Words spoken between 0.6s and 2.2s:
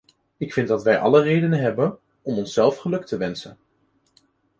dat wij alle reden hebben